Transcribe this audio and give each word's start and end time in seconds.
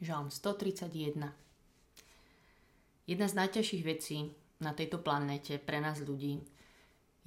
Žalm 0.00 0.32
131. 0.32 1.28
Jedna 3.04 3.26
z 3.28 3.34
najťažších 3.36 3.84
vecí 3.84 4.32
na 4.64 4.72
tejto 4.72 4.96
planete 5.04 5.60
pre 5.60 5.76
nás 5.76 6.00
ľudí 6.00 6.40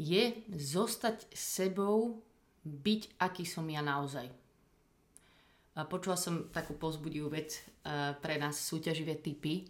je 0.01 0.41
zostať 0.49 1.29
sebou, 1.29 2.17
byť 2.65 3.21
aký 3.21 3.45
som 3.45 3.69
ja 3.69 3.85
naozaj. 3.85 4.25
A 5.77 5.85
počula 5.85 6.17
som 6.17 6.49
takú 6.49 6.73
pozbudivú 6.73 7.29
vec 7.29 7.61
e, 7.61 7.61
pre 8.17 8.41
nás 8.41 8.57
súťaživé 8.57 9.21
typy, 9.21 9.69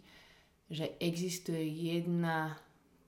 že 0.72 0.96
existuje 0.96 1.60
jedna 1.60 2.56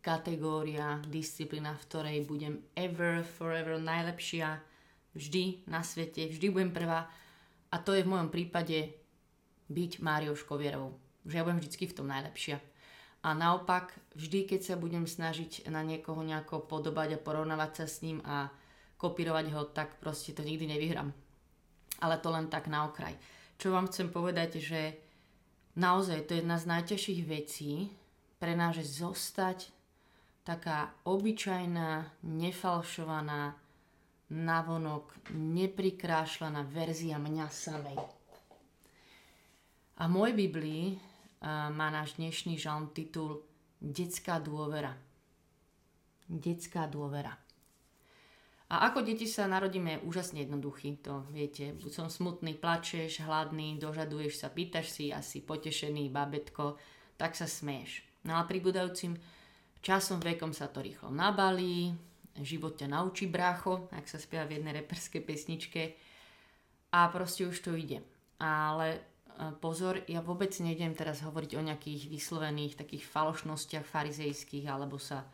kategória, 0.05 1.01
disciplína, 1.09 1.73
v 1.73 1.85
ktorej 1.89 2.19
budem 2.29 2.61
ever, 2.77 3.25
forever 3.25 3.81
najlepšia, 3.81 4.61
vždy 5.17 5.65
na 5.73 5.81
svete, 5.81 6.29
vždy 6.29 6.53
budem 6.53 6.73
prvá. 6.77 7.09
A 7.73 7.77
to 7.81 7.97
je 7.97 8.05
v 8.05 8.13
mojom 8.13 8.29
prípade 8.29 9.06
byť 9.69 10.03
Máriou 10.03 10.39
Škovierovou. 10.39 10.95
Že 11.27 11.35
ja 11.37 11.45
budem 11.45 11.61
vždy 11.63 11.87
v 11.91 11.97
tom 11.97 12.07
najlepšia. 12.07 12.63
A 13.27 13.35
naopak, 13.35 13.91
vždy, 14.15 14.47
keď 14.47 14.61
sa 14.63 14.75
budem 14.79 15.03
snažiť 15.03 15.67
na 15.67 15.83
niekoho 15.83 16.23
nejako 16.23 16.63
podobať 16.63 17.19
a 17.19 17.23
porovnávať 17.23 17.71
sa 17.83 17.87
s 17.91 18.07
ním 18.07 18.23
a 18.23 18.55
kopírovať 18.97 19.47
ho, 19.51 19.67
tak 19.67 19.99
proste 19.99 20.31
to 20.31 20.47
nikdy 20.47 20.71
nevyhrám. 20.71 21.11
Ale 21.99 22.23
to 22.23 22.31
len 22.31 22.47
tak 22.47 22.71
na 22.71 22.87
okraj. 22.87 23.19
Čo 23.59 23.75
vám 23.75 23.91
chcem 23.91 24.13
povedať, 24.13 24.63
že 24.63 24.95
naozaj 25.75 26.29
to 26.29 26.37
je 26.37 26.41
jedna 26.45 26.57
z 26.61 26.69
najťažších 26.71 27.21
vecí 27.27 27.91
pre 28.39 28.55
nás, 28.55 28.77
že 28.79 28.85
zostať 28.85 29.75
taká 30.47 30.95
obyčajná, 31.03 32.23
nefalšovaná, 32.23 33.59
navonok, 34.31 35.35
neprikrášľaná 35.35 36.63
verzia 36.63 37.19
mňa 37.19 37.47
samej. 37.51 37.99
A 39.97 40.13
mojej 40.13 40.37
Biblii 40.37 41.01
má 41.73 41.89
náš 41.89 42.21
dnešný 42.21 42.61
žalm 42.61 42.93
titul 42.93 43.49
Detská 43.81 44.37
dôvera. 44.45 44.93
Detská 46.29 46.85
dôvera. 46.85 47.33
A 48.67 48.91
ako 48.91 49.01
deti 49.01 49.25
sa 49.25 49.49
narodíme 49.49 50.05
úžasne 50.05 50.45
jednoduchý, 50.45 51.01
to 51.01 51.25
viete. 51.33 51.73
Buď 51.81 51.91
som 51.97 52.09
smutný, 52.13 52.61
plačeš, 52.61 53.25
hladný, 53.25 53.81
dožaduješ 53.81 54.43
sa, 54.43 54.53
pýtaš 54.53 54.91
si, 54.91 55.15
asi 55.15 55.41
potešený, 55.41 56.13
babetko, 56.13 56.77
tak 57.17 57.33
sa 57.33 57.49
smeješ. 57.49 58.05
No 58.29 58.37
ale 58.37 58.53
pribúdajúcim 58.53 59.17
časom, 59.81 60.21
vekom 60.21 60.53
sa 60.53 60.69
to 60.69 60.85
rýchlo 60.85 61.09
nabalí, 61.09 61.97
život 62.37 62.77
ťa 62.77 62.93
naučí 62.93 63.33
brácho, 63.33 63.89
ak 63.97 64.05
sa 64.05 64.21
spieva 64.21 64.45
v 64.45 64.61
jednej 64.61 64.83
reperskej 64.83 65.23
pesničke 65.25 65.83
a 66.93 67.09
proste 67.09 67.49
už 67.49 67.65
to 67.65 67.73
ide. 67.73 68.05
Ale 68.43 69.16
pozor, 69.61 70.01
ja 70.09 70.25
vôbec 70.25 70.53
nejdem 70.61 70.97
teraz 70.97 71.21
hovoriť 71.21 71.57
o 71.57 71.67
nejakých 71.67 72.09
vyslovených 72.09 72.81
takých 72.81 73.05
falošnostiach 73.05 73.85
farizejských 73.85 74.67
alebo 74.69 74.97
sa 74.97 75.29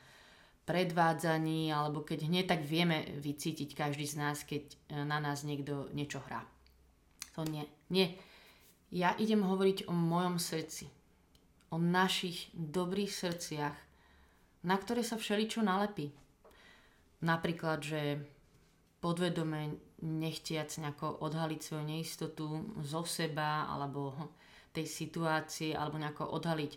predvádzaní, 0.62 1.75
alebo 1.75 2.06
keď 2.06 2.31
hneď 2.31 2.44
tak 2.55 2.62
vieme 2.62 3.03
vycítiť 3.19 3.75
každý 3.75 4.06
z 4.06 4.14
nás, 4.14 4.47
keď 4.47 4.62
e, 4.62 4.75
na 5.03 5.19
nás 5.19 5.42
niekto 5.42 5.91
niečo 5.91 6.22
hrá. 6.22 6.47
To 7.34 7.42
nie. 7.42 7.67
Nie. 7.91 8.14
Ja 8.94 9.17
idem 9.19 9.42
hovoriť 9.42 9.91
o 9.91 9.94
mojom 9.94 10.39
srdci. 10.39 10.87
O 11.72 11.81
našich 11.81 12.53
dobrých 12.53 13.11
srdciach, 13.11 13.77
na 14.62 14.77
ktoré 14.78 15.03
sa 15.03 15.19
všeličo 15.19 15.64
nalepí. 15.64 16.12
Napríklad, 17.25 17.83
že 17.83 18.22
podvedome 19.03 19.75
nechtiac 20.03 20.69
nejako 20.83 21.22
odhaliť 21.22 21.61
svoju 21.62 21.84
neistotu 21.86 22.47
zo 22.83 23.03
seba 23.06 23.70
alebo 23.70 24.14
tej 24.75 24.86
situácie 24.89 25.70
alebo 25.72 26.00
nejako 26.00 26.27
odhaliť 26.34 26.72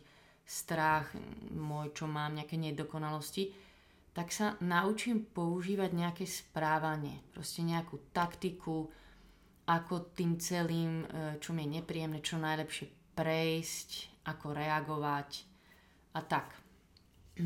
strach 0.45 1.09
môj, 1.57 1.97
čo 1.97 2.05
mám, 2.05 2.37
nejaké 2.37 2.53
nedokonalosti, 2.61 3.49
tak 4.13 4.29
sa 4.29 4.55
naučím 4.61 5.25
používať 5.25 5.91
nejaké 5.91 6.25
správanie, 6.29 7.19
proste 7.33 7.65
nejakú 7.65 8.13
taktiku, 8.13 8.87
ako 9.65 10.13
tým 10.13 10.37
celým, 10.37 11.03
e, 11.03 11.41
čo 11.41 11.51
mi 11.51 11.65
je 11.65 11.81
nepríjemné, 11.81 12.21
čo 12.21 12.37
najlepšie 12.37 13.17
prejsť, 13.17 13.89
ako 14.29 14.53
reagovať 14.53 15.29
a 16.13 16.21
tak. 16.21 16.53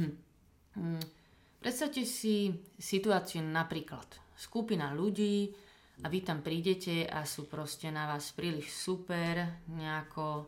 Predstavte 1.63 2.03
si 2.03 2.51
situáciu 2.75 3.41
napríklad 3.41 4.05
skupina 4.35 4.95
ľudí 4.95 5.51
a 5.99 6.07
vy 6.07 6.23
tam 6.23 6.39
prídete 6.39 7.03
a 7.03 7.27
sú 7.27 7.51
proste 7.51 7.91
na 7.91 8.07
vás 8.07 8.31
príliš 8.31 8.71
super, 8.71 9.63
nejako 9.67 10.47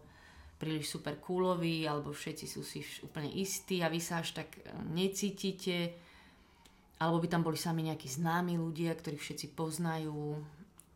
príliš 0.55 0.95
super 0.95 1.17
kúloví, 1.19 1.83
alebo 1.83 2.13
všetci 2.15 2.45
sú 2.47 2.61
si 2.61 2.85
úplne 3.03 3.27
istí 3.33 3.81
a 3.83 3.91
vy 3.91 3.99
sa 3.99 4.21
až 4.21 4.37
tak 4.37 4.61
e, 4.61 4.71
necítite, 4.93 5.97
alebo 7.01 7.17
by 7.19 7.27
tam 7.27 7.41
boli 7.41 7.57
sami 7.57 7.89
nejakí 7.89 8.05
známi 8.05 8.55
ľudia, 8.61 8.93
ktorých 8.93 9.19
všetci 9.19 9.47
poznajú, 9.57 10.37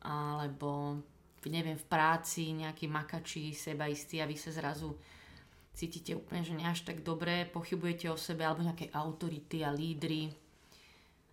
alebo 0.05 1.01
neviem, 1.49 1.77
v 1.77 1.89
práci 1.89 2.53
nejakí 2.53 2.85
makači, 2.85 3.53
sebaistí 3.57 4.21
a 4.21 4.29
vy 4.29 4.37
sa 4.37 4.53
zrazu 4.53 4.93
cítite 5.75 6.15
úplne, 6.15 6.45
že 6.45 6.55
nie 6.55 6.65
až 6.65 6.85
tak 6.85 7.03
dobre, 7.03 7.49
pochybujete 7.49 8.07
o 8.07 8.17
sebe, 8.17 8.45
alebo 8.45 8.63
nejaké 8.63 8.93
autority 8.93 9.65
a 9.65 9.73
lídry 9.73 10.44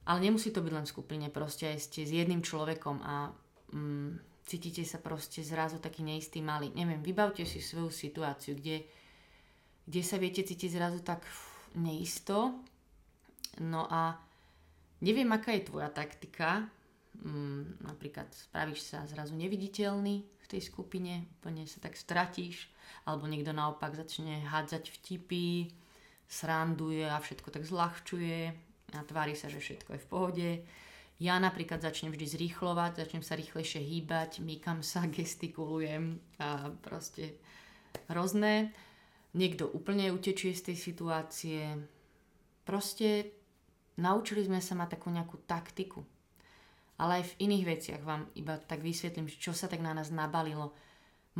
ale 0.02 0.18
nemusí 0.18 0.50
to 0.50 0.64
byť 0.64 0.72
len 0.74 0.86
v 0.86 0.92
skupine, 0.92 1.26
proste 1.30 1.70
aj 1.70 1.78
ste 1.78 2.02
s 2.02 2.10
jedným 2.10 2.42
človekom 2.42 2.96
a 3.06 3.30
mm, 3.70 4.42
cítite 4.42 4.82
sa 4.82 4.98
proste 4.98 5.46
zrazu 5.46 5.78
taký 5.78 6.02
neistý 6.02 6.42
malý. 6.42 6.74
Neviem, 6.74 6.98
vybavte 6.98 7.46
si 7.46 7.62
svoju 7.62 7.94
situáciu, 7.94 8.58
kde, 8.58 8.82
kde 9.86 10.02
sa 10.02 10.18
viete 10.18 10.42
cítiť 10.42 10.70
zrazu 10.74 10.98
tak 11.06 11.22
neisto. 11.78 12.58
No 13.62 13.86
a 13.86 14.18
neviem, 15.06 15.30
aká 15.30 15.54
je 15.54 15.70
tvoja 15.70 15.86
taktika. 15.94 16.66
Mm, 17.22 17.86
napríklad 17.86 18.26
spravíš 18.34 18.82
sa 18.82 19.06
zrazu 19.06 19.38
neviditeľný 19.38 20.26
v 20.26 20.46
tej 20.50 20.66
skupine, 20.66 21.30
úplne 21.38 21.62
sa 21.70 21.78
tak 21.78 21.94
stratíš, 21.94 22.66
alebo 23.06 23.30
niekto 23.30 23.54
naopak 23.54 23.94
začne 23.94 24.42
hádzať 24.42 24.90
vtipy, 24.90 25.70
sranduje 26.26 27.06
a 27.06 27.22
všetko 27.22 27.54
tak 27.54 27.62
zľahčuje 27.62 28.71
a 28.96 29.06
tvári 29.06 29.36
sa, 29.36 29.48
že 29.48 29.62
všetko 29.62 29.96
je 29.96 30.02
v 30.04 30.10
pohode. 30.10 30.48
Ja 31.22 31.38
napríklad 31.38 31.78
začnem 31.78 32.10
vždy 32.10 32.26
zrýchlovať, 32.34 33.06
začnem 33.06 33.22
sa 33.22 33.38
rýchlejšie 33.38 33.78
hýbať, 33.78 34.42
mýkam 34.42 34.82
sa, 34.82 35.06
gestikulujem 35.16 36.18
a 36.42 36.74
proste 36.82 37.38
hrozné. 38.10 38.74
Niekto 39.32 39.70
úplne 39.70 40.12
utečie 40.12 40.52
z 40.52 40.72
tej 40.72 40.76
situácie. 40.76 41.60
Proste 42.66 43.32
naučili 43.96 44.44
sme 44.44 44.60
sa 44.60 44.76
mať 44.76 44.98
takú 44.98 45.08
nejakú 45.08 45.40
taktiku. 45.48 46.04
Ale 47.00 47.22
aj 47.22 47.34
v 47.34 47.38
iných 47.48 47.64
veciach 47.64 48.02
vám 48.04 48.28
iba 48.36 48.60
tak 48.60 48.84
vysvetlím, 48.84 49.30
čo 49.30 49.56
sa 49.56 49.66
tak 49.66 49.80
na 49.80 49.96
nás 49.96 50.12
nabalilo. 50.12 50.76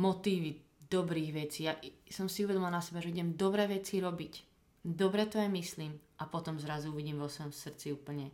Motívy 0.01 0.57
dobrých 0.89 1.31
vecí. 1.35 1.69
Ja 1.69 1.77
som 2.09 2.25
si 2.25 2.47
uvedomila 2.47 2.73
na 2.73 2.81
seba, 2.81 3.03
že 3.03 3.13
idem 3.13 3.37
dobré 3.37 3.69
veci 3.69 4.01
robiť 4.01 4.52
dobre 4.83 5.25
to 5.25 5.39
aj 5.39 5.49
myslím 5.49 5.95
a 6.19 6.27
potom 6.27 6.59
zrazu 6.59 6.91
uvidím 6.91 7.23
vo 7.23 7.31
svojom 7.31 7.55
srdci 7.55 7.95
úplne 7.95 8.29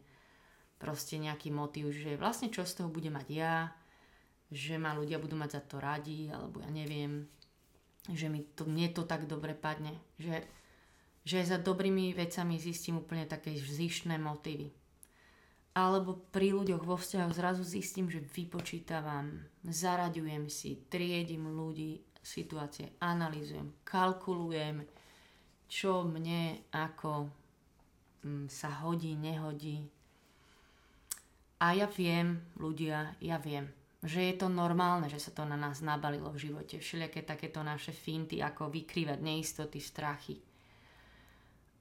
proste 0.81 1.21
nejaký 1.21 1.53
motív, 1.53 1.93
že 1.93 2.17
vlastne 2.17 2.49
čo 2.49 2.65
z 2.65 2.81
toho 2.81 2.89
bude 2.89 3.13
mať 3.13 3.27
ja, 3.29 3.69
že 4.49 4.81
ma 4.81 4.97
ľudia 4.97 5.21
budú 5.21 5.37
mať 5.37 5.49
za 5.59 5.61
to 5.61 5.77
radi, 5.77 6.33
alebo 6.33 6.65
ja 6.65 6.71
neviem, 6.73 7.29
že 8.09 8.31
mi 8.31 8.41
to, 8.57 8.65
mne 8.65 8.89
to 8.89 9.05
tak 9.05 9.29
dobre 9.29 9.53
padne, 9.53 9.93
že, 10.17 10.41
že 11.21 11.45
za 11.45 11.61
dobrými 11.61 12.17
vecami 12.17 12.57
zistím 12.57 13.05
úplne 13.05 13.29
také 13.29 13.53
zištné 13.53 14.17
motívy. 14.17 14.73
Alebo 15.77 16.17
pri 16.33 16.49
ľuďoch 16.57 16.81
vo 16.81 16.97
vzťahoch 16.97 17.37
zrazu 17.37 17.61
zistím, 17.61 18.09
že 18.09 18.25
vypočítavam, 18.25 19.45
zaraďujem 19.61 20.49
si, 20.49 20.81
triedím 20.89 21.45
ľudí, 21.53 22.01
situácie, 22.19 22.97
analizujem, 22.99 23.69
kalkulujem, 23.85 24.83
čo 25.69 26.01
mne 26.01 26.65
ako 26.73 27.29
mm, 28.25 28.49
sa 28.49 28.73
hodí, 28.81 29.13
nehodí. 29.13 29.85
A 31.61 31.77
ja 31.77 31.85
viem, 31.85 32.41
ľudia, 32.57 33.13
ja 33.21 33.37
viem, 33.37 33.69
že 34.01 34.31
je 34.31 34.35
to 34.39 34.47
normálne, 34.49 35.11
že 35.11 35.19
sa 35.19 35.31
to 35.35 35.43
na 35.45 35.59
nás 35.59 35.85
nabalilo 35.85 36.31
v 36.33 36.49
živote. 36.49 36.79
Všelijaké 36.79 37.21
takéto 37.21 37.61
naše 37.61 37.93
finty, 37.93 38.41
ako 38.41 38.71
vykrývať 38.71 39.19
neistoty, 39.21 39.77
strachy. 39.77 40.39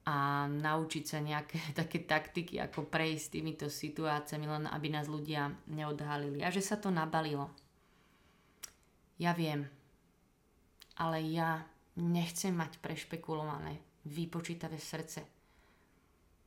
A 0.05 0.45
naučiť 0.45 1.03
sa 1.07 1.23
nejaké 1.23 1.57
také 1.79 2.03
taktiky, 2.05 2.59
ako 2.59 2.91
prejsť 2.91 3.39
týmito 3.39 3.65
situáciami, 3.71 4.45
len 4.45 4.63
aby 4.69 4.87
nás 4.93 5.09
ľudia 5.09 5.49
neodhalili. 5.71 6.45
A 6.45 6.51
že 6.51 6.61
sa 6.61 6.77
to 6.77 6.91
nabalilo. 6.91 7.49
Ja 9.15 9.31
viem. 9.31 9.65
Ale 10.99 11.23
ja 11.23 11.63
nechcem 11.99 12.55
mať 12.55 12.79
prešpekulované, 12.79 13.83
vypočítavé 14.07 14.79
srdce. 14.79 15.21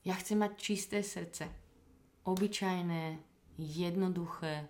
Ja 0.03 0.19
chcem 0.19 0.43
mať 0.43 0.53
čisté 0.59 1.05
srdce. 1.05 1.47
Obyčajné, 2.27 3.19
jednoduché 3.59 4.67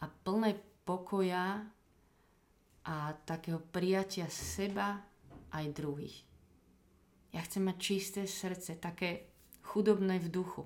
a 0.00 0.04
plné 0.06 0.58
pokoja 0.82 1.62
a 2.88 2.94
takého 3.28 3.60
prijatia 3.60 4.26
seba 4.32 4.98
aj 5.52 5.64
druhých. 5.76 6.16
Ja 7.34 7.44
chcem 7.44 7.68
mať 7.68 7.76
čisté 7.76 8.22
srdce, 8.24 8.80
také 8.80 9.28
chudobné 9.60 10.16
v 10.16 10.32
duchu, 10.32 10.64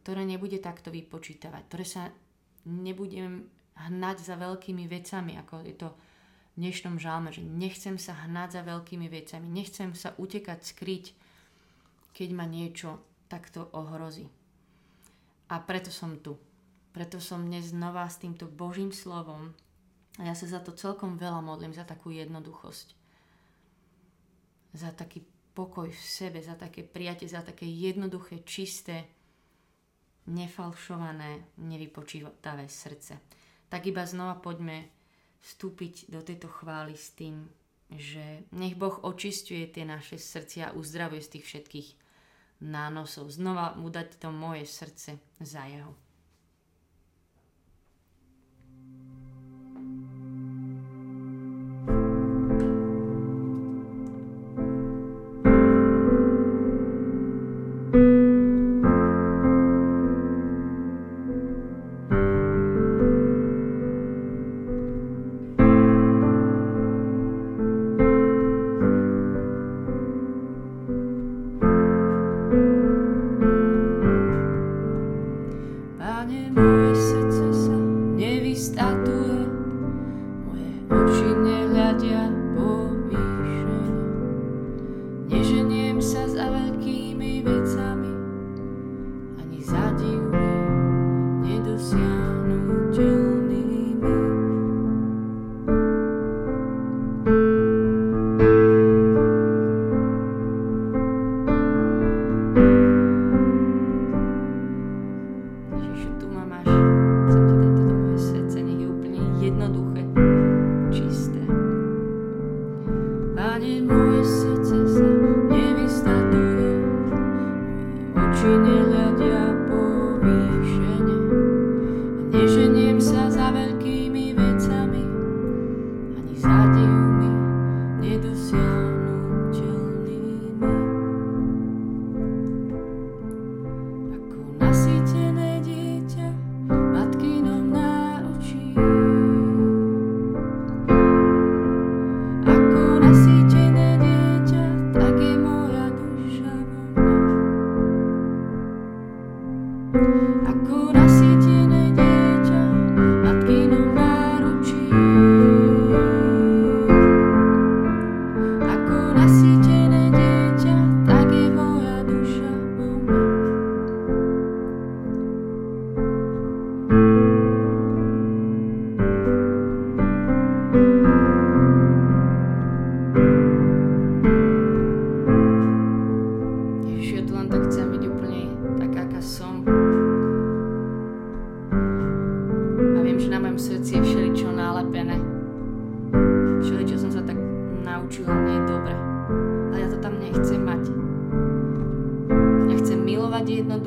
ktoré 0.00 0.22
nebude 0.22 0.62
takto 0.62 0.94
vypočítavať, 0.94 1.62
ktoré 1.66 1.84
sa 1.84 2.02
nebudem 2.68 3.50
hnať 3.74 4.16
za 4.22 4.34
veľkými 4.38 4.86
vecami, 4.86 5.34
ako 5.38 5.54
je 5.66 5.74
to 5.74 5.88
dnešnom 6.58 6.98
žalme, 6.98 7.30
že 7.30 7.46
nechcem 7.46 7.94
sa 8.02 8.18
hnať 8.26 8.58
za 8.58 8.62
veľkými 8.66 9.06
vecami, 9.06 9.46
nechcem 9.46 9.94
sa 9.94 10.10
utekať, 10.18 10.58
skryť, 10.66 11.04
keď 12.10 12.28
ma 12.34 12.50
niečo 12.50 12.98
takto 13.30 13.70
ohrozí. 13.70 14.26
A 15.48 15.62
preto 15.62 15.94
som 15.94 16.18
tu. 16.18 16.34
Preto 16.90 17.22
som 17.22 17.46
dnes 17.46 17.70
znova 17.70 18.10
s 18.10 18.18
týmto 18.18 18.50
Božím 18.50 18.90
slovom 18.90 19.54
a 20.18 20.26
ja 20.26 20.34
sa 20.34 20.50
za 20.50 20.58
to 20.58 20.74
celkom 20.74 21.14
veľa 21.14 21.38
modlím, 21.38 21.70
za 21.70 21.86
takú 21.86 22.10
jednoduchosť. 22.10 22.98
Za 24.74 24.90
taký 24.90 25.22
pokoj 25.54 25.86
v 25.86 26.02
sebe, 26.02 26.42
za 26.42 26.58
také 26.58 26.82
prijatie, 26.82 27.30
za 27.30 27.46
také 27.46 27.70
jednoduché, 27.70 28.42
čisté, 28.42 29.06
nefalšované, 30.26 31.54
nevypočítavé 31.62 32.66
srdce. 32.66 33.22
Tak 33.70 33.86
iba 33.86 34.02
znova 34.02 34.42
poďme 34.42 34.97
vstúpiť 35.42 36.10
do 36.10 36.20
tejto 36.22 36.50
chvály 36.50 36.98
s 36.98 37.14
tým, 37.14 37.46
že 37.94 38.44
nech 38.52 38.76
Boh 38.76 39.00
očistuje 39.00 39.64
tie 39.70 39.86
naše 39.86 40.20
srdcia 40.20 40.72
a 40.72 40.76
uzdravuje 40.76 41.24
z 41.24 41.32
tých 41.38 41.44
všetkých 41.46 41.88
nánosov. 42.68 43.30
Znova 43.32 43.78
mu 43.78 43.88
dať 43.88 44.18
to 44.18 44.28
moje 44.34 44.66
srdce 44.66 45.16
za 45.40 45.62
jeho. 45.64 45.94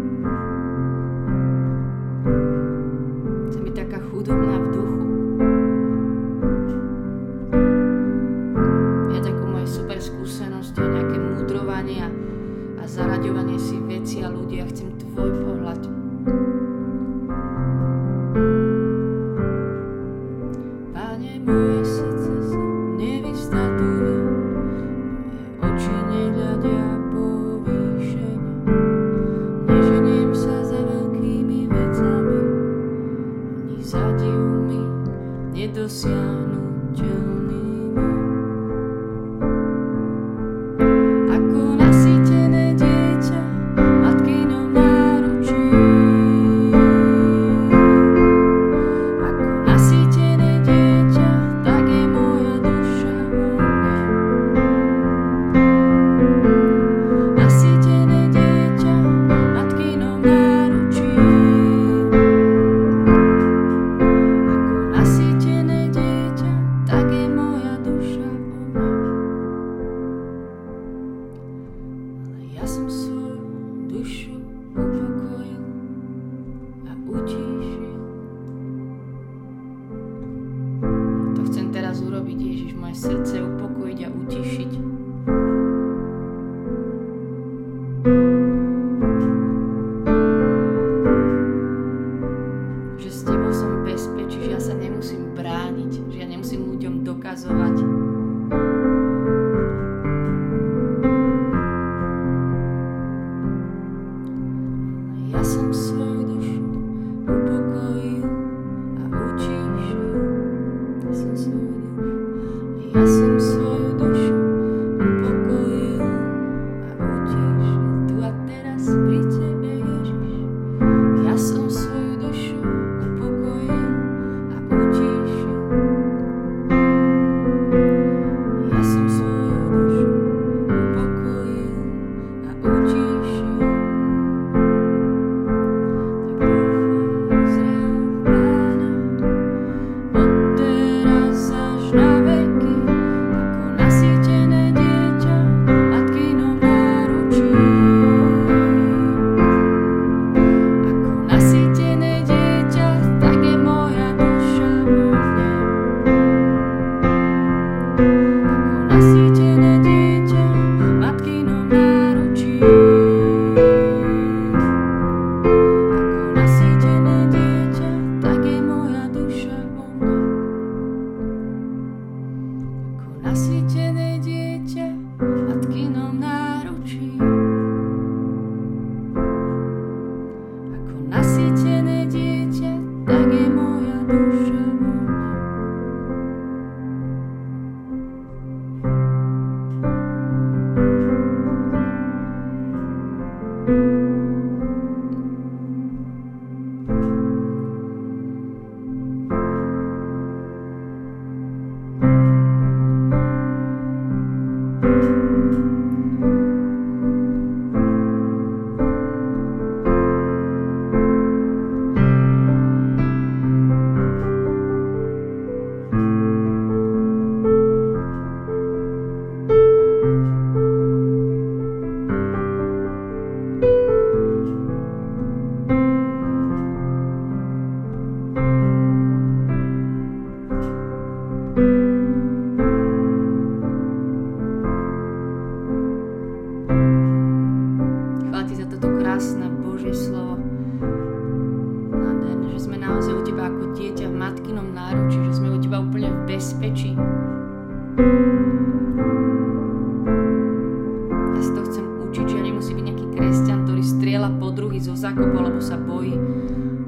mi 254.80 254.88
zo 254.88 254.96
zakopu, 254.96 255.36
lebo 255.44 255.60
sa 255.60 255.76
bojí, 255.76 256.16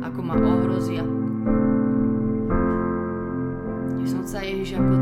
ako 0.00 0.24
ma 0.24 0.32
ohrozia. 0.32 1.04
Nech 4.00 4.08
som 4.08 4.24
sa 4.24 4.40
Ježiš 4.40 4.80
ako 4.80 4.96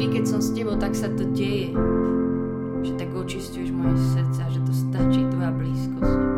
vždy, 0.00 0.16
keď 0.16 0.24
som 0.32 0.40
s 0.40 0.56
tebou, 0.56 0.80
tak 0.80 0.96
sa 0.96 1.12
to 1.12 1.28
deje. 1.36 1.76
Že 2.80 2.92
tak 2.96 3.12
očistuješ 3.12 3.68
moje 3.68 4.00
srdce 4.16 4.40
a 4.40 4.48
že 4.48 4.60
to 4.64 4.72
stačí 4.72 5.20
tvoja 5.28 5.52
blízkosť. 5.52 6.29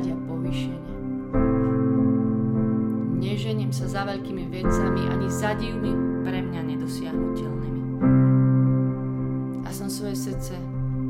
hľadia 0.00 0.16
povýšenie. 0.24 0.92
Nežením 3.20 3.68
sa 3.68 3.84
za 3.84 4.08
veľkými 4.08 4.48
vecami 4.48 5.02
ani 5.12 5.28
za 5.28 5.52
divmi 5.60 5.92
pre 6.24 6.40
mňa 6.40 6.60
nedosiahnutelnými. 6.72 7.82
A 9.60 9.68
som 9.68 9.92
svoje 9.92 10.16
srdce 10.16 10.56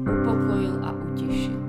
upokojil 0.03 0.75
a 0.83 0.91
utišil. 0.91 1.60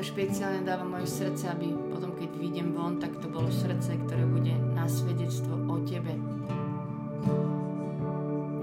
niečo 0.00 0.16
špeciálne 0.16 0.64
dávam 0.64 0.96
moje 0.96 1.12
srdce, 1.12 1.52
aby 1.52 1.76
potom, 1.92 2.16
keď 2.16 2.32
vidím 2.40 2.72
von, 2.72 2.96
tak 2.96 3.20
to 3.20 3.28
bolo 3.28 3.52
srdce, 3.52 4.00
ktoré 4.08 4.24
bude 4.24 4.56
na 4.72 4.88
svedectvo 4.88 5.60
o 5.68 5.76
Tebe. 5.84 6.16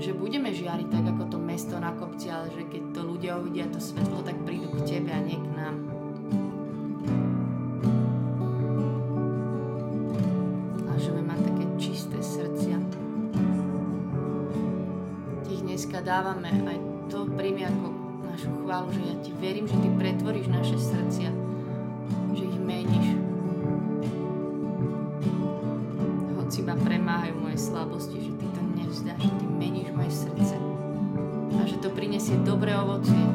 Že 0.02 0.18
budeme 0.18 0.50
žiariť 0.50 0.90
tak, 0.90 1.06
ako 1.14 1.24
to 1.30 1.38
mesto 1.38 1.78
na 1.78 1.94
kopci, 1.94 2.34
ale 2.34 2.50
že 2.58 2.66
keď 2.66 2.90
to 2.90 3.02
ľudia 3.06 3.38
uvidia 3.38 3.70
to 3.70 3.78
svetlo, 3.78 4.26
tak 4.26 4.34
prídu 4.50 4.66
k 4.82 4.98
Tebe 4.98 5.14
a 5.14 5.22
nie 5.22 5.38
k 5.38 5.50
nám. 5.54 5.76
A 10.90 10.92
že 10.98 11.14
budeme 11.14 11.38
také 11.38 11.66
čisté 11.78 12.18
srdcia. 12.18 12.82
Ti 15.46 15.54
dneska 15.62 16.02
dávame 16.02 16.50
aj 16.50 16.78
to 17.14 17.30
príjmi 17.30 17.62
ako 17.62 18.07
našu 18.38 18.54
chválu, 18.54 18.94
že 18.94 19.02
ja 19.02 19.16
ti 19.26 19.32
verím, 19.42 19.66
že 19.66 19.74
ty 19.82 19.90
pretvoríš 19.98 20.46
naše 20.54 20.78
srdcia, 20.78 21.34
že 22.38 22.44
ich 22.46 22.60
meníš. 22.62 23.18
Hoci 26.38 26.62
ma 26.62 26.78
premáhajú 26.78 27.34
moje 27.42 27.58
slabosti, 27.58 28.22
že 28.22 28.38
ty 28.38 28.46
to 28.54 28.62
nevzdáš, 28.78 29.26
že 29.26 29.34
ty 29.42 29.46
meníš 29.50 29.90
moje 29.90 30.12
srdce 30.14 30.54
a 31.50 31.62
že 31.66 31.82
to 31.82 31.90
prinesie 31.90 32.38
dobré 32.46 32.78
ovocie. 32.78 33.26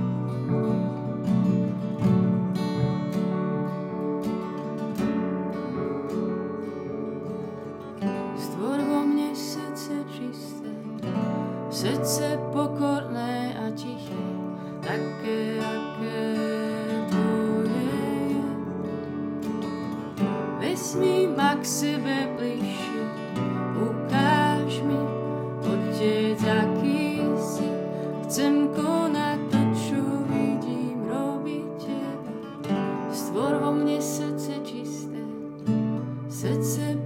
vo 33.59 33.73
mne 33.73 34.01
srdce 34.01 34.53
čisté, 34.65 35.21
srdce 36.29 37.02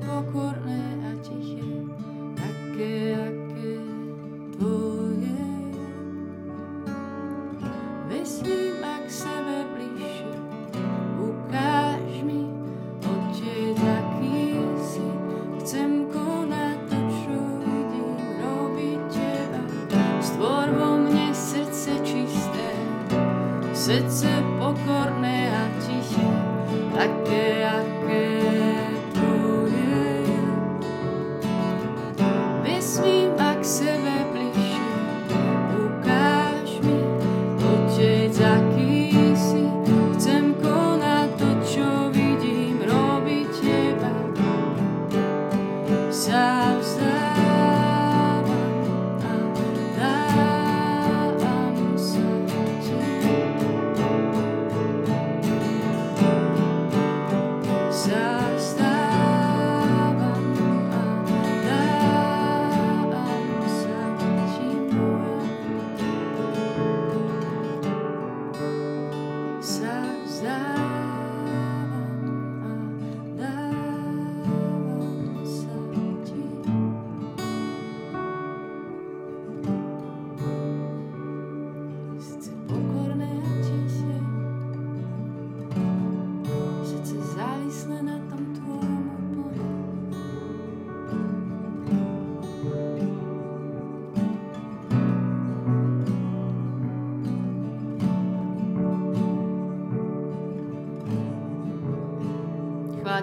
upside 46.76 47.45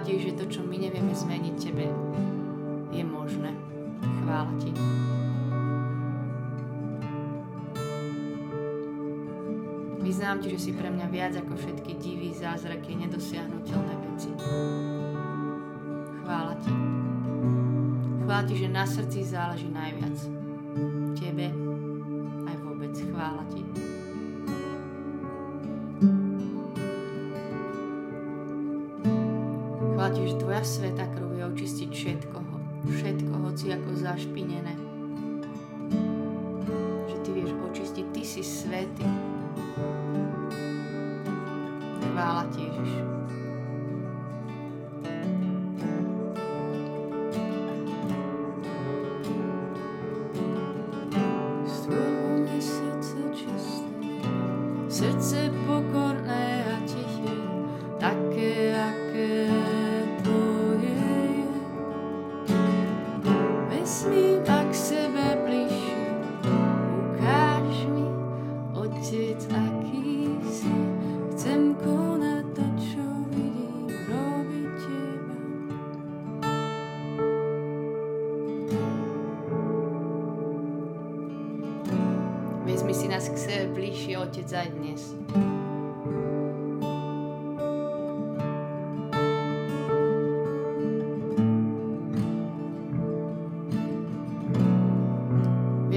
ti, 0.04 0.20
že 0.20 0.36
to, 0.36 0.46
čo 0.52 0.62
my 0.68 0.76
nevieme 0.76 1.16
zmeniť 1.16 1.56
tebe, 1.56 1.88
je 2.92 3.04
možné. 3.08 3.56
Chvála 4.22 4.54
ti. 4.60 4.72
Vyznám 10.04 10.44
ti, 10.44 10.52
že 10.52 10.60
si 10.60 10.72
pre 10.76 10.92
mňa 10.92 11.08
viac 11.08 11.34
ako 11.40 11.56
všetky 11.56 11.96
divy, 11.96 12.36
zázraky, 12.36 13.00
nedosiahnutelné 13.00 13.96
veci. 14.12 14.30
Chvála 16.22 16.56
ti. 16.60 16.74
Chvála 18.28 18.44
ti, 18.44 18.56
že 18.60 18.68
na 18.68 18.84
srdci 18.84 19.24
záleží 19.24 19.72
najviac. 19.72 20.43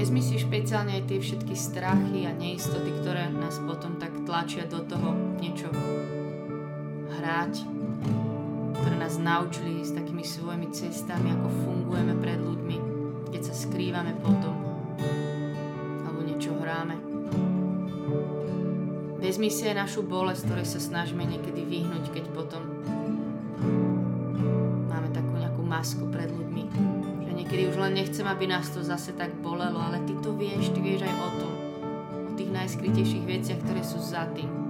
Vezmi 0.07 0.23
si 0.23 0.39
špeciálne 0.39 1.03
aj 1.03 1.11
tie 1.11 1.19
všetky 1.19 1.51
strachy 1.51 2.23
a 2.23 2.31
neistoty, 2.31 2.95
ktoré 3.03 3.27
nás 3.27 3.59
potom 3.59 3.99
tak 3.99 4.15
tlačia 4.23 4.63
do 4.63 4.79
toho 4.79 5.11
niečo 5.43 5.67
hrať, 7.11 7.67
ktoré 8.71 8.95
nás 9.03 9.19
naučili 9.19 9.83
s 9.83 9.91
takými 9.91 10.23
svojimi 10.23 10.71
cestami, 10.71 11.35
ako 11.35 11.51
fungujeme 11.59 12.15
pred 12.23 12.39
ľuďmi, 12.39 12.77
keď 13.35 13.51
sa 13.51 13.53
skrývame 13.67 14.15
potom 14.23 14.55
alebo 16.07 16.23
niečo 16.23 16.55
hráme. 16.55 16.95
Vezmi 19.19 19.51
si 19.51 19.67
aj 19.67 19.75
našu 19.75 20.07
bolesť, 20.07 20.47
ktorej 20.47 20.71
sa 20.71 20.79
snažíme 20.79 21.27
niekedy 21.27 21.67
vyhnúť, 21.67 22.15
keď 22.15 22.31
potom 22.31 22.63
máme 24.87 25.11
takú 25.11 25.35
nejakú 25.35 25.67
masku 25.67 26.07
pred 26.07 26.31
ľuďmi. 26.31 26.63
Že 27.27 27.31
niekedy 27.43 27.67
už 27.67 27.75
len 27.75 27.99
nechcem, 27.99 28.23
aby 28.23 28.47
nás 28.47 28.71
to 28.71 28.79
zase 28.87 29.11
tak 29.11 29.35
bolelo, 29.57 29.81
ale 29.81 30.05
ty 30.05 30.13
to 30.21 30.37
vieš, 30.37 30.69
ty 30.69 30.79
vieš 30.85 31.01
aj 31.09 31.17
o 31.17 31.29
tom. 31.41 31.53
O 32.29 32.31
tých 32.37 32.53
najskrytejších 32.53 33.25
veciach, 33.25 33.59
ktoré 33.65 33.81
sú 33.81 33.97
za 33.97 34.29
tým. 34.37 34.66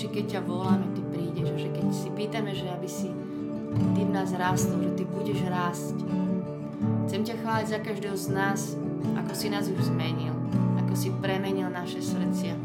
Že 0.00 0.08
keď 0.08 0.24
ťa 0.32 0.40
voláme, 0.48 0.88
ty 0.96 1.04
prídeš 1.04 1.52
a 1.52 1.56
že 1.60 1.68
keď 1.76 1.86
si 1.92 2.08
pýtame, 2.16 2.56
že 2.56 2.72
aby 2.72 2.88
si 2.88 3.12
ty 3.92 4.00
v 4.00 4.10
nás 4.16 4.32
rástol, 4.32 4.80
že 4.80 4.96
ty 4.96 5.04
budeš 5.04 5.44
rásť. 5.44 5.92
Chcem 7.04 7.20
ťa 7.28 7.36
chváliť 7.44 7.68
za 7.68 7.78
každého 7.84 8.16
z 8.16 8.26
nás, 8.32 8.60
ako 9.20 9.32
si 9.36 9.52
nás 9.52 9.68
už 9.68 9.92
zmenil, 9.92 10.32
ako 10.80 10.96
si 10.96 11.12
premenil 11.20 11.68
naše 11.68 12.00
srdcia. 12.00 12.56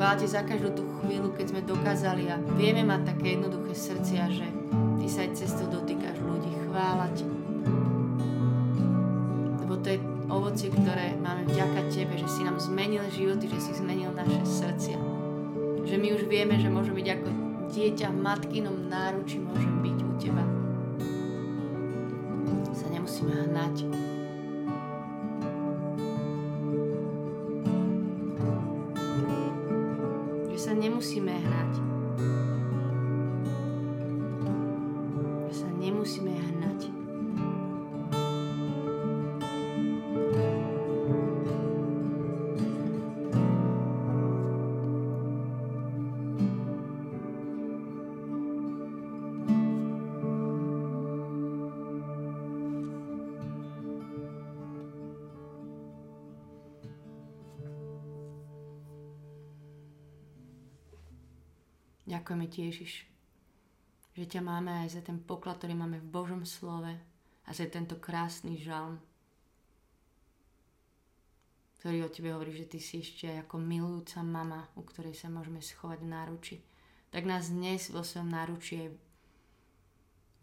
Chvála 0.00 0.16
ti 0.16 0.26
za 0.32 0.40
každú 0.40 0.72
tú 0.72 0.82
chvíľu, 1.04 1.36
keď 1.36 1.52
sme 1.52 1.60
dokázali 1.60 2.24
a 2.32 2.40
vieme 2.56 2.88
mať 2.88 3.12
také 3.12 3.36
jednoduché 3.36 3.76
srdcia, 3.76 4.22
že 4.32 4.48
ty 4.96 5.06
sa 5.12 5.28
aj 5.28 5.36
cestou 5.36 5.68
dotýkaš 5.68 6.16
ľudí. 6.24 6.56
Chvála 6.72 7.06
ti. 7.12 7.28
Lebo 9.60 9.76
to 9.76 9.92
je 9.92 9.98
ovocie, 10.32 10.72
ktoré 10.72 11.20
máme 11.20 11.44
vďaka 11.52 11.92
tebe, 11.92 12.16
že 12.16 12.32
si 12.32 12.40
nám 12.48 12.56
zmenil 12.56 13.04
životy, 13.12 13.44
že 13.52 13.60
si 13.60 13.72
zmenil 13.76 14.16
naše 14.16 14.40
srdcia. 14.48 15.21
Že 15.92 16.00
my 16.00 16.08
už 16.16 16.24
vieme, 16.24 16.56
že 16.56 16.72
môžeme 16.72 17.04
byť 17.04 17.08
ako 17.20 17.28
dieťa 17.68 18.08
v 18.16 18.18
matkinom 18.24 18.88
náruči, 18.88 19.36
môžem 19.36 19.76
byť 19.84 19.98
u 20.00 20.10
teba. 20.16 20.44
Sa 22.72 22.88
nemusíme 22.88 23.28
hnať. 23.28 23.92
Že 30.48 30.56
sa 30.56 30.72
nemusíme 30.72 31.28
hnať. 31.28 31.91
Ďakujeme 62.22 62.46
ti, 62.46 62.70
Ježiš, 62.70 62.92
že 64.14 64.30
ťa 64.30 64.46
máme 64.46 64.86
aj 64.86 64.94
za 64.94 65.02
ten 65.02 65.18
poklad, 65.18 65.58
ktorý 65.58 65.74
máme 65.74 65.98
v 65.98 66.06
Božom 66.06 66.46
slove 66.46 66.94
a 67.42 67.50
za 67.50 67.66
tento 67.66 67.98
krásny 67.98 68.62
žalm, 68.62 69.02
ktorý 71.82 72.06
o 72.06 72.12
tebe 72.14 72.30
hovorí, 72.30 72.54
že 72.54 72.70
ty 72.70 72.78
si 72.78 73.02
ešte 73.02 73.26
aj 73.26 73.50
ako 73.50 73.58
milujúca 73.58 74.22
mama, 74.22 74.70
u 74.78 74.86
ktorej 74.86 75.18
sa 75.18 75.34
môžeme 75.34 75.58
schovať 75.58 75.98
v 75.98 76.12
náruči. 76.14 76.56
Tak 77.10 77.26
nás 77.26 77.50
dnes 77.50 77.90
vo 77.90 78.06
svojom 78.06 78.30
náruči 78.30 78.86
aj 78.86 78.88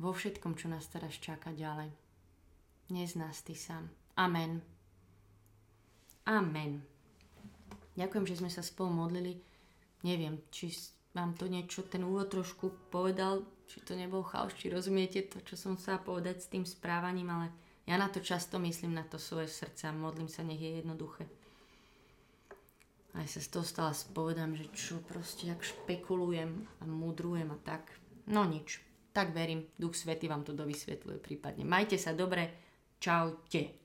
vo 0.04 0.12
všetkom, 0.12 0.60
čo 0.60 0.68
nás 0.68 0.84
teraz 0.92 1.16
čaká 1.16 1.56
ďalej. 1.56 1.96
Dnes 2.92 3.16
nás 3.16 3.40
ty 3.40 3.56
sám. 3.56 3.88
Amen. 4.20 4.60
Amen. 6.28 6.84
Ďakujem, 7.96 8.26
že 8.28 8.44
sme 8.44 8.52
sa 8.52 8.68
spolu 8.68 8.92
modlili. 8.92 9.40
Neviem, 10.04 10.44
či 10.52 10.76
vám 11.14 11.34
to 11.34 11.50
niečo, 11.50 11.86
ten 11.86 12.06
úvod 12.06 12.30
trošku 12.30 12.92
povedal, 12.94 13.42
či 13.70 13.82
to 13.86 13.94
nebol 13.94 14.26
chaos, 14.26 14.54
či 14.58 14.70
rozumiete 14.70 15.26
to, 15.30 15.42
čo 15.42 15.58
som 15.58 15.78
chcela 15.78 16.02
povedať 16.02 16.42
s 16.42 16.52
tým 16.52 16.66
správaním, 16.66 17.30
ale 17.30 17.48
ja 17.90 17.98
na 17.98 18.10
to 18.10 18.22
často 18.22 18.62
myslím, 18.62 18.94
na 18.94 19.06
to 19.06 19.18
svoje 19.18 19.50
srdce 19.50 19.90
a 19.90 19.94
modlím 19.94 20.30
sa, 20.30 20.46
nech 20.46 20.62
je 20.62 20.82
jednoduché. 20.82 21.26
Aj 23.18 23.26
sa 23.26 23.42
z 23.42 23.50
toho 23.50 23.66
stala 23.66 23.94
spovedám, 23.98 24.54
že 24.54 24.70
čo 24.70 25.02
proste, 25.02 25.50
jak 25.50 25.66
špekulujem 25.66 26.70
a 26.82 26.84
mudrujem 26.86 27.50
a 27.50 27.58
tak. 27.58 27.90
No 28.30 28.46
nič. 28.46 28.86
Tak 29.10 29.34
verím, 29.34 29.66
Duch 29.74 29.98
Svety 29.98 30.30
vám 30.30 30.46
to 30.46 30.54
dovysvetľuje 30.54 31.18
prípadne. 31.18 31.66
Majte 31.66 31.98
sa 31.98 32.14
dobre, 32.14 32.54
čaute. 33.02 33.79